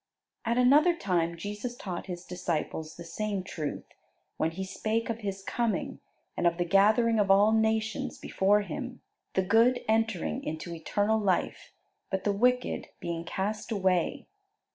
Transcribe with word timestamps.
At 0.45 0.57
another 0.57 0.95
time 0.95 1.37
Jesus 1.37 1.75
taught 1.75 2.07
His 2.07 2.25
disciples 2.25 2.95
the 2.95 3.03
same 3.03 3.43
truth; 3.43 3.83
when 4.37 4.49
He 4.49 4.63
spake 4.63 5.11
of 5.11 5.19
His 5.19 5.43
coming 5.43 5.99
and 6.35 6.47
of 6.47 6.57
the 6.57 6.65
gathering 6.65 7.19
of 7.19 7.29
all 7.29 7.51
nations 7.51 8.17
before 8.17 8.61
Him, 8.61 9.01
the 9.35 9.43
good 9.43 9.81
entering 9.87 10.43
into 10.43 10.73
eternal 10.73 11.19
life, 11.19 11.71
but 12.09 12.23
the 12.23 12.33
wicked 12.33 12.87
being 12.99 13.23
cast 13.25 13.71
away. 13.71 14.25